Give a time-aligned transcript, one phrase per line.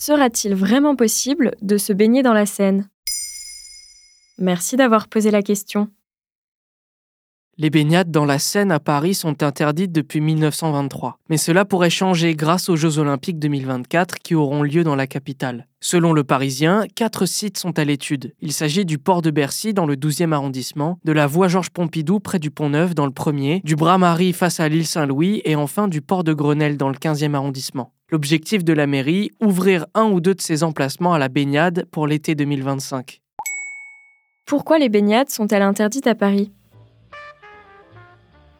[0.00, 2.88] Sera-t-il vraiment possible de se baigner dans la Seine?
[4.38, 5.88] Merci d'avoir posé la question.
[7.60, 12.36] Les baignades dans la Seine à Paris sont interdites depuis 1923, mais cela pourrait changer
[12.36, 15.66] grâce aux Jeux olympiques 2024 qui auront lieu dans la capitale.
[15.80, 18.32] Selon le Parisien, quatre sites sont à l'étude.
[18.40, 22.20] Il s'agit du port de Bercy dans le 12e arrondissement, de la voie Georges Pompidou
[22.20, 25.88] près du Pont Neuf dans le premier, du Bras-Marie face à l'île Saint-Louis et enfin
[25.88, 27.92] du port de Grenelle dans le 15e arrondissement.
[28.10, 32.06] L'objectif de la mairie, ouvrir un ou deux de ces emplacements à la baignade pour
[32.06, 33.20] l'été 2025.
[34.46, 36.50] Pourquoi les baignades sont-elles interdites à Paris?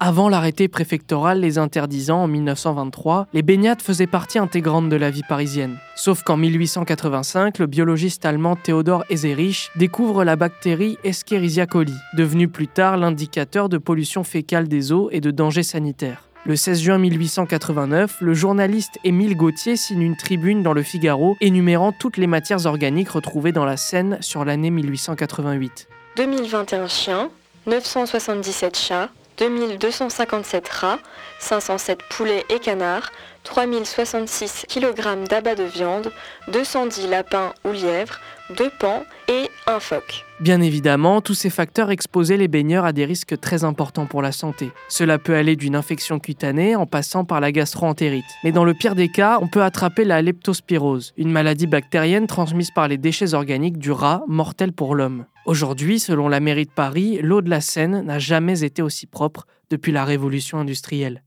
[0.00, 5.24] Avant l'arrêté préfectoral les interdisant en 1923, les baignades faisaient partie intégrante de la vie
[5.26, 5.78] parisienne.
[5.96, 12.68] Sauf qu'en 1885, le biologiste allemand Theodor Eserich découvre la bactérie Escherichia coli, devenue plus
[12.68, 16.27] tard l'indicateur de pollution fécale des eaux et de dangers sanitaires.
[16.44, 21.92] Le 16 juin 1889, le journaliste Émile Gauthier signe une tribune dans le Figaro énumérant
[21.92, 25.88] toutes les matières organiques retrouvées dans la Seine sur l'année 1888.
[26.16, 27.30] 2021 chiens,
[27.66, 30.98] 977 chats, 2257 rats,
[31.40, 33.10] 507 poulets et canards,
[33.48, 36.12] 3066 kg d'abat de viande,
[36.52, 38.20] 210 lapins ou lièvres,
[38.56, 40.26] 2 pans et un phoque.
[40.38, 44.32] Bien évidemment, tous ces facteurs exposaient les baigneurs à des risques très importants pour la
[44.32, 44.70] santé.
[44.90, 48.26] Cela peut aller d'une infection cutanée en passant par la gastroentérite.
[48.44, 52.70] Mais dans le pire des cas, on peut attraper la leptospirose, une maladie bactérienne transmise
[52.70, 55.24] par les déchets organiques du rat, mortelle pour l'homme.
[55.46, 59.46] Aujourd'hui, selon la mairie de Paris, l'eau de la Seine n'a jamais été aussi propre
[59.70, 61.22] depuis la révolution industrielle.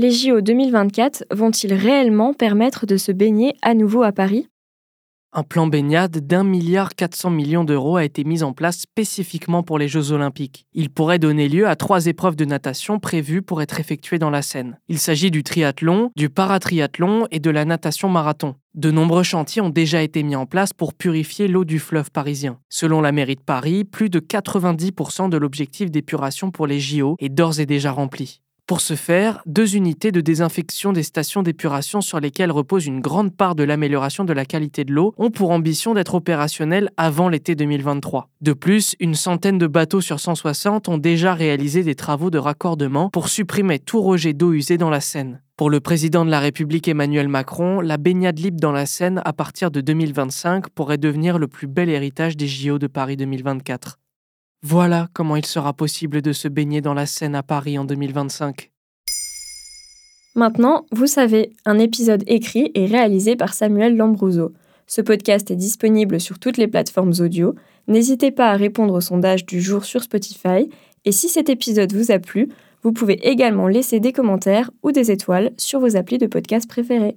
[0.00, 4.46] Les JO 2024 vont-ils réellement permettre de se baigner à nouveau à Paris?
[5.32, 9.76] Un plan baignade d'un milliard 400 millions d'euros a été mis en place spécifiquement pour
[9.76, 10.66] les Jeux Olympiques.
[10.72, 14.42] Il pourrait donner lieu à trois épreuves de natation prévues pour être effectuées dans la
[14.42, 14.78] Seine.
[14.86, 18.54] Il s'agit du triathlon, du paratriathlon et de la natation marathon.
[18.74, 22.60] De nombreux chantiers ont déjà été mis en place pour purifier l'eau du fleuve parisien.
[22.68, 27.30] Selon la mairie de Paris, plus de 90% de l'objectif d'épuration pour les JO est
[27.30, 28.42] d'ores et déjà rempli.
[28.68, 33.34] Pour ce faire, deux unités de désinfection des stations d'épuration sur lesquelles repose une grande
[33.34, 37.54] part de l'amélioration de la qualité de l'eau ont pour ambition d'être opérationnelles avant l'été
[37.54, 38.28] 2023.
[38.42, 43.08] De plus, une centaine de bateaux sur 160 ont déjà réalisé des travaux de raccordement
[43.08, 45.40] pour supprimer tout rejet d'eau usée dans la Seine.
[45.56, 49.32] Pour le président de la République Emmanuel Macron, la baignade libre dans la Seine à
[49.32, 53.98] partir de 2025 pourrait devenir le plus bel héritage des JO de Paris 2024.
[54.62, 58.72] Voilà comment il sera possible de se baigner dans la Seine à Paris en 2025.
[60.34, 64.52] Maintenant, vous savez, un épisode écrit et réalisé par Samuel Lambrouzo.
[64.88, 67.54] Ce podcast est disponible sur toutes les plateformes audio.
[67.86, 70.68] N'hésitez pas à répondre au sondage du jour sur Spotify.
[71.04, 72.48] Et si cet épisode vous a plu,
[72.82, 77.16] vous pouvez également laisser des commentaires ou des étoiles sur vos applis de podcast préférés.